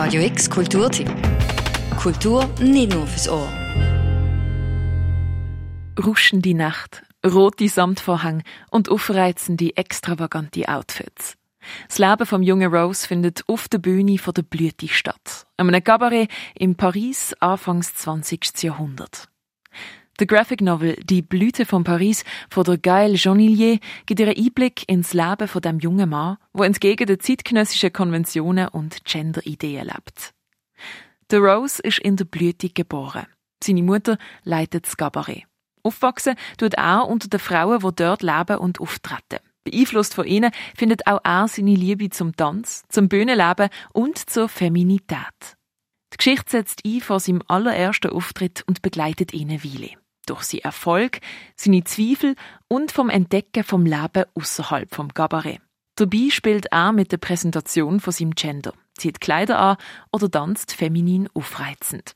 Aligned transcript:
Radio 0.00 0.22
X 0.22 0.48
Kulturtipp. 0.48 1.10
Kultur 2.00 2.48
nicht 2.60 2.92
nur 2.94 3.04
fürs 3.04 3.28
Ohr. 3.28 3.52
Ruschende 6.00 6.54
Nacht, 6.54 7.02
rote 7.26 7.68
Samtvorhänge 7.68 8.44
und 8.70 8.90
aufreizende, 8.90 9.76
extravagante 9.76 10.68
Outfits. 10.68 11.34
Das 11.88 11.98
Leben 11.98 12.26
vom 12.26 12.44
jungen 12.44 12.72
Rose 12.72 13.08
findet 13.08 13.42
auf 13.48 13.66
der 13.66 13.78
Bühne 13.78 14.18
von 14.18 14.34
der 14.34 14.42
Blüte 14.42 14.86
statt. 14.86 15.48
An 15.56 15.66
einem 15.66 15.82
Cabaret 15.82 16.30
in 16.54 16.76
Paris 16.76 17.34
Anfangs 17.40 17.92
20. 17.96 18.62
Jahrhundert. 18.62 19.28
Der 20.18 20.26
Graphic 20.26 20.62
Novel 20.62 20.96
Die 21.04 21.22
Blüte 21.22 21.64
von 21.64 21.84
Paris 21.84 22.24
von 22.50 22.64
der 22.64 22.74
Gaëlle 22.74 23.14
Jonillier 23.14 23.78
gibt 24.04 24.18
ihr 24.18 24.26
einen 24.26 24.36
Einblick 24.36 24.82
ins 24.88 25.14
Leben 25.14 25.46
von 25.46 25.62
dem 25.62 25.78
jungen 25.78 26.10
Mann, 26.10 26.38
wo 26.52 26.64
entgegen 26.64 27.06
den 27.06 27.20
zeitgenössischen 27.20 27.92
Konventionen 27.92 28.66
und 28.66 29.04
Gender-Ideen 29.04 29.86
lebt. 29.86 30.34
Der 31.30 31.38
Rose 31.38 31.80
ist 31.80 32.00
in 32.00 32.16
der 32.16 32.24
Blüte 32.24 32.68
geboren. 32.68 33.26
Seine 33.62 33.84
Mutter 33.84 34.18
leitet 34.42 34.86
das 34.86 34.96
Cabaret. 34.96 35.44
Aufwachsen 35.84 36.34
tut 36.56 36.74
er 36.74 37.06
unter 37.06 37.28
den 37.28 37.38
Frauen, 37.38 37.78
die 37.78 37.94
dort 37.94 38.22
leben 38.22 38.58
und 38.58 38.80
auftreten. 38.80 39.38
Beeinflusst 39.62 40.14
von 40.14 40.26
ihnen 40.26 40.50
findet 40.76 41.06
auch 41.06 41.20
er 41.22 41.46
seine 41.46 41.76
Liebe 41.76 42.10
zum 42.10 42.34
Tanz, 42.34 42.82
zum 42.88 43.08
Bühnenleben 43.08 43.68
und 43.92 44.18
zur 44.18 44.48
Feminität. 44.48 45.56
Die 46.12 46.16
Geschichte 46.16 46.50
setzt 46.50 46.80
ein 46.84 47.00
vor 47.02 47.20
seinem 47.20 47.44
allerersten 47.46 48.10
Auftritt 48.10 48.64
und 48.66 48.82
begleitet 48.82 49.32
ihn 49.32 49.50
eine 49.50 49.62
Weile 49.62 49.90
durch 50.28 50.42
seinen 50.42 50.62
Erfolg, 50.62 51.20
seine 51.56 51.84
Zweifel 51.84 52.36
und 52.68 52.92
vom 52.92 53.10
Entdecken 53.10 53.64
vom 53.64 53.84
Leben 53.84 54.24
außerhalb 54.34 54.94
vom 54.94 55.12
Cabaret. 55.12 55.60
Dabei 55.96 56.28
spielt 56.30 56.66
er 56.66 56.92
mit 56.92 57.10
der 57.10 57.16
Präsentation 57.16 58.00
von 58.00 58.12
seinem 58.12 58.34
Gender, 58.34 58.72
zieht 58.96 59.20
Kleider 59.20 59.58
an 59.58 59.76
oder 60.12 60.30
tanzt 60.30 60.72
feminin 60.72 61.28
aufreizend. 61.34 62.14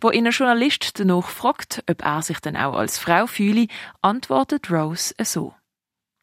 Wo 0.00 0.10
ihn 0.10 0.26
ein 0.26 0.32
Journalist 0.32 0.98
danach 0.98 1.28
fragt, 1.28 1.84
ob 1.88 2.04
er 2.04 2.22
sich 2.22 2.40
denn 2.40 2.56
auch 2.56 2.74
als 2.74 2.98
Frau 2.98 3.26
fühle, 3.26 3.66
antwortet 4.02 4.70
Rose 4.70 5.14
so. 5.22 5.54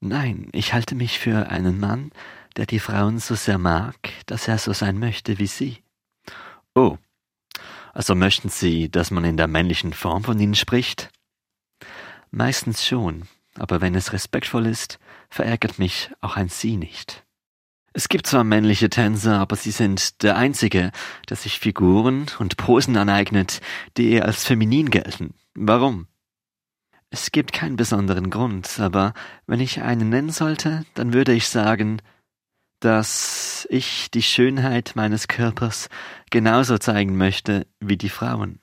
Nein, 0.00 0.48
ich 0.52 0.74
halte 0.74 0.94
mich 0.94 1.18
für 1.18 1.48
einen 1.48 1.80
Mann, 1.80 2.10
der 2.56 2.66
die 2.66 2.78
Frauen 2.78 3.18
so 3.18 3.34
sehr 3.34 3.58
mag, 3.58 3.96
dass 4.26 4.48
er 4.48 4.58
so 4.58 4.72
sein 4.72 4.98
möchte 4.98 5.38
wie 5.38 5.46
sie. 5.46 5.82
Oh, 6.74 6.98
also 7.94 8.14
möchten 8.14 8.48
Sie, 8.48 8.90
dass 8.90 9.10
man 9.10 9.24
in 9.24 9.36
der 9.36 9.46
männlichen 9.46 9.92
Form 9.92 10.24
von 10.24 10.38
Ihnen 10.38 10.54
spricht? 10.54 11.10
Meistens 12.30 12.84
schon, 12.84 13.22
aber 13.54 13.80
wenn 13.80 13.94
es 13.94 14.12
respektvoll 14.12 14.66
ist, 14.66 14.98
verärgert 15.30 15.78
mich 15.78 16.10
auch 16.20 16.36
ein 16.36 16.48
Sie 16.48 16.76
nicht. 16.76 17.24
Es 17.96 18.08
gibt 18.08 18.26
zwar 18.26 18.42
männliche 18.42 18.90
Tänzer, 18.90 19.38
aber 19.38 19.54
sie 19.54 19.70
sind 19.70 20.24
der 20.24 20.36
einzige, 20.36 20.90
der 21.28 21.36
sich 21.36 21.60
Figuren 21.60 22.26
und 22.40 22.56
Posen 22.56 22.96
aneignet, 22.96 23.60
die 23.96 24.10
eher 24.10 24.24
als 24.24 24.44
feminin 24.44 24.90
gelten. 24.90 25.34
Warum? 25.54 26.08
Es 27.10 27.30
gibt 27.30 27.52
keinen 27.52 27.76
besonderen 27.76 28.30
Grund, 28.30 28.80
aber 28.80 29.14
wenn 29.46 29.60
ich 29.60 29.80
einen 29.82 30.08
nennen 30.08 30.30
sollte, 30.30 30.84
dann 30.94 31.12
würde 31.12 31.32
ich 31.32 31.46
sagen, 31.46 32.02
dass 32.84 33.66
ich 33.70 34.10
die 34.10 34.22
Schönheit 34.22 34.92
meines 34.94 35.26
Körpers 35.26 35.88
genauso 36.30 36.76
zeigen 36.76 37.16
möchte 37.16 37.66
wie 37.80 37.96
die 37.96 38.10
Frauen. 38.10 38.60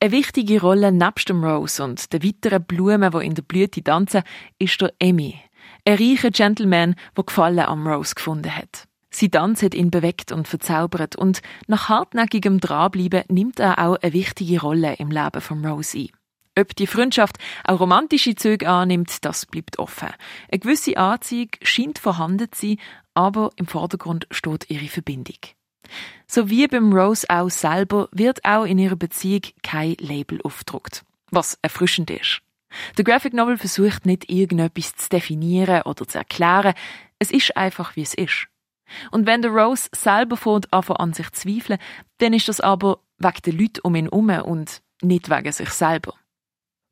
Eine 0.00 0.12
wichtige 0.12 0.60
Rolle 0.60 0.92
nebst 0.92 1.28
dem 1.28 1.42
Rose 1.42 1.82
und 1.82 2.12
den 2.12 2.22
weiteren 2.22 2.64
Blumen, 2.64 3.10
die 3.10 3.26
in 3.26 3.34
der 3.34 3.42
Blüte 3.42 3.82
tanzen, 3.82 4.22
ist 4.58 4.80
der 4.80 4.92
Emmy, 4.98 5.40
ein 5.84 5.96
reicher 5.96 6.30
Gentleman, 6.30 6.94
der 7.16 7.24
Gefallen 7.24 7.60
am 7.60 7.86
Rose 7.86 8.14
gefunden 8.14 8.54
hat. 8.54 8.86
Sie 9.10 9.30
Tanz 9.30 9.62
hat 9.62 9.74
ihn 9.74 9.90
bewegt 9.90 10.30
und 10.30 10.46
verzaubert 10.46 11.16
und 11.16 11.40
nach 11.66 11.88
hartnäckigem 11.88 12.60
Dranbleiben 12.60 13.24
nimmt 13.28 13.60
er 13.60 13.78
auch 13.78 13.96
eine 14.02 14.12
wichtige 14.12 14.60
Rolle 14.60 14.94
im 14.94 15.10
Leben 15.10 15.40
von 15.40 15.64
Rose 15.64 15.98
ein. 15.98 16.08
Ob 16.56 16.76
die 16.76 16.86
Freundschaft 16.86 17.38
auch 17.64 17.80
romantische 17.80 18.36
Züge 18.36 18.68
annimmt, 18.68 19.24
das 19.24 19.46
bleibt 19.46 19.78
offen. 19.78 20.10
Eine 20.50 20.58
gewisse 20.60 20.96
Anziehung 20.96 21.50
scheint 21.62 21.98
vorhanden 21.98 22.50
zu 22.52 22.68
sein, 22.68 22.78
aber 23.14 23.50
im 23.56 23.66
Vordergrund 23.66 24.26
steht 24.30 24.70
ihre 24.70 24.86
Verbindung. 24.86 25.38
So 26.26 26.48
wie 26.50 26.66
beim 26.68 26.92
Rose 26.92 27.28
auch 27.28 27.50
selber 27.50 28.08
wird 28.12 28.44
auch 28.44 28.64
in 28.64 28.78
ihrer 28.78 28.96
Beziehung 28.96 29.42
kein 29.62 29.96
Label 29.98 30.40
aufgedruckt, 30.42 31.04
was 31.30 31.58
erfrischend 31.62 32.10
ist. 32.10 32.40
Der 32.96 33.04
Graphic 33.04 33.34
Novel 33.34 33.58
versucht 33.58 34.06
nicht 34.06 34.30
irgendetwas 34.30 34.96
zu 34.96 35.08
definieren 35.08 35.82
oder 35.82 36.06
zu 36.06 36.18
erklären, 36.18 36.74
es 37.18 37.30
ist 37.30 37.56
einfach 37.56 37.96
wie 37.96 38.02
es 38.02 38.14
ist. 38.14 38.48
Und 39.10 39.26
wenn 39.26 39.42
der 39.42 39.50
Rose 39.50 39.88
selber 39.94 40.36
fängt 40.36 40.72
an 40.72 41.12
sich 41.12 41.30
zu 41.32 41.42
zweifeln, 41.42 41.78
dann 42.18 42.32
ist 42.32 42.48
das 42.48 42.60
aber 42.60 43.00
wegen 43.18 43.42
der 43.44 43.52
Leute 43.52 43.82
um 43.82 43.94
ihn 43.94 44.08
herum 44.08 44.28
und 44.28 44.82
nicht 45.02 45.30
wegen 45.30 45.52
sich 45.52 45.70
selber. 45.70 46.14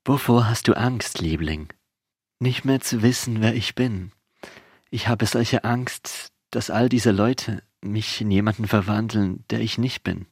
Wovor 0.04 0.48
hast 0.48 0.66
du 0.66 0.74
Angst, 0.74 1.20
Liebling? 1.20 1.68
Nicht 2.40 2.64
mehr 2.64 2.80
zu 2.80 3.02
wissen, 3.02 3.40
wer 3.40 3.54
ich 3.54 3.76
bin. 3.76 4.10
Ich 4.90 5.06
habe 5.06 5.26
solche 5.26 5.62
Angst, 5.62 6.32
dass 6.50 6.70
all 6.70 6.88
diese 6.88 7.12
Leute 7.12 7.62
mich 7.80 8.20
in 8.20 8.32
jemanden 8.32 8.66
verwandeln, 8.66 9.44
der 9.50 9.60
ich 9.60 9.78
nicht 9.78 10.02
bin. 10.02 10.26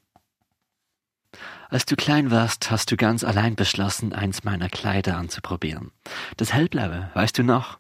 Als 1.69 1.87
du 1.87 1.95
klein 1.95 2.33
warst, 2.33 2.73
hast 2.73 2.91
du 2.91 2.97
ganz 2.97 3.23
allein 3.23 3.55
beschlossen, 3.55 4.13
eins 4.13 4.43
meiner 4.43 4.69
Kleider 4.69 5.17
anzuprobieren. 5.17 5.93
Das 6.37 6.53
hellblaue, 6.53 7.09
weißt 7.15 7.39
du 7.39 7.45
noch? 7.45 7.79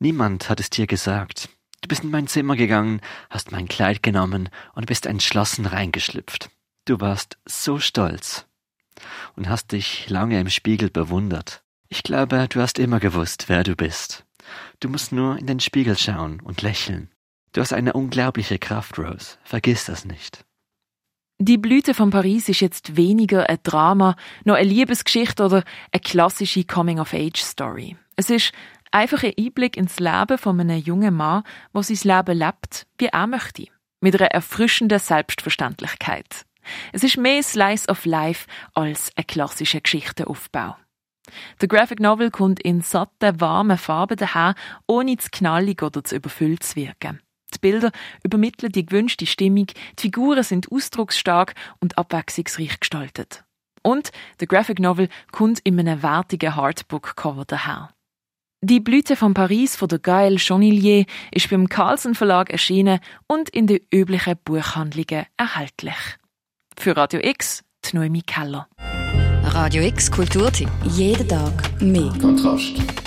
Niemand 0.00 0.50
hat 0.50 0.58
es 0.58 0.70
dir 0.70 0.88
gesagt. 0.88 1.50
Du 1.82 1.88
bist 1.88 2.02
in 2.02 2.10
mein 2.10 2.26
Zimmer 2.26 2.56
gegangen, 2.56 3.00
hast 3.30 3.52
mein 3.52 3.68
Kleid 3.68 4.02
genommen 4.02 4.48
und 4.74 4.86
bist 4.86 5.06
entschlossen 5.06 5.66
reingeschlüpft. 5.66 6.50
Du 6.84 7.00
warst 7.00 7.38
so 7.46 7.78
stolz 7.78 8.48
und 9.36 9.48
hast 9.48 9.72
dich 9.72 10.08
lange 10.08 10.40
im 10.40 10.50
Spiegel 10.50 10.90
bewundert. 10.90 11.62
Ich 11.88 12.02
glaube, 12.02 12.46
du 12.48 12.60
hast 12.60 12.78
immer 12.78 13.00
gewusst, 13.00 13.48
wer 13.48 13.62
du 13.62 13.76
bist. 13.76 14.24
Du 14.80 14.88
musst 14.88 15.12
nur 15.12 15.38
in 15.38 15.46
den 15.46 15.60
Spiegel 15.60 15.96
schauen 15.96 16.40
und 16.40 16.62
lächeln. 16.62 17.10
Du 17.52 17.60
hast 17.60 17.72
eine 17.72 17.92
unglaubliche 17.92 18.58
Kraft, 18.58 18.98
Rose. 18.98 19.38
Vergiss 19.44 19.84
das 19.84 20.04
nicht. 20.04 20.44
Die 21.38 21.58
Blüte 21.58 21.94
von 21.94 22.10
Paris 22.10 22.48
ist 22.48 22.60
jetzt 22.60 22.96
weniger 22.96 23.48
ein 23.48 23.58
Drama, 23.62 24.16
noch 24.44 24.54
eine 24.54 24.68
Liebesgeschichte 24.68 25.44
oder 25.44 25.64
eine 25.90 26.00
klassische 26.00 26.64
Coming-of-Age-Story. 26.64 27.96
Es 28.16 28.30
ist 28.30 28.52
einfach 28.92 29.22
ein 29.24 29.32
Einblick 29.38 29.76
ins 29.76 29.98
Leben 29.98 30.38
von 30.38 30.60
einem 30.60 30.78
jungen 30.78 31.14
Mann, 31.14 31.42
der 31.74 31.82
sein 31.82 32.16
Leben 32.16 32.38
lebt, 32.38 32.86
wie 32.98 33.06
er 33.06 33.26
möchte. 33.26 33.66
Mit 34.00 34.20
einer 34.20 34.30
erfrischenden 34.30 35.00
Selbstverständlichkeit. 35.00 36.44
Es 36.92 37.04
ist 37.04 37.16
mehr 37.16 37.42
Slice 37.42 37.88
of 37.88 38.04
Life 38.04 38.46
als 38.74 39.10
ein 39.16 39.26
klassischer 39.26 39.80
Geschichtenaufbau. 39.80 40.76
Der 41.60 41.68
Graphic 41.68 42.00
Novel 42.00 42.30
kommt 42.30 42.60
in 42.60 42.82
satten, 42.82 43.40
warmen 43.40 43.78
Farben 43.78 44.16
daher, 44.16 44.54
ohne 44.86 45.16
zu 45.16 45.28
knallig 45.30 45.82
oder 45.82 46.04
zu 46.04 46.16
überfüllt 46.16 46.62
zu 46.62 46.76
wirken. 46.76 47.20
Die 47.54 47.58
Bilder 47.58 47.92
übermitteln 48.22 48.72
die 48.72 48.84
gewünschte 48.84 49.26
Stimmung, 49.26 49.66
die 49.66 50.02
Figuren 50.02 50.42
sind 50.42 50.70
ausdrucksstark 50.70 51.54
und 51.80 51.96
abwechslungsreich 51.96 52.80
gestaltet. 52.80 53.44
Und 53.82 54.12
der 54.40 54.46
Graphic 54.46 54.80
Novel 54.80 55.08
kommt 55.30 55.60
in 55.60 55.78
einem 55.78 56.02
wertigen 56.02 56.56
Hardbook-Cover 56.56 57.44
daher. 57.44 57.90
Die 58.62 58.80
Blüte 58.80 59.14
von 59.14 59.34
Paris 59.34 59.76
von 59.76 59.88
der 59.88 59.98
Gaëlle 59.98 60.38
Jonillier 60.38 61.04
ist 61.30 61.50
beim 61.50 61.68
Carlsen 61.68 62.14
Verlag 62.14 62.48
erschienen 62.48 63.00
und 63.26 63.50
in 63.50 63.66
den 63.66 63.80
üblichen 63.92 64.38
Buchhandlungen 64.42 65.26
erhältlich. 65.36 66.16
Für 66.84 66.98
Radio 66.98 67.20
X, 67.22 67.62
die 67.82 67.96
Noemi 67.96 68.20
Keller. 68.20 68.68
Radio 69.42 69.82
X 69.84 70.10
Kulturtipp. 70.10 70.68
Jeden 70.82 71.26
Tag 71.26 71.80
mehr. 71.80 72.12
Kontrast. 72.20 73.03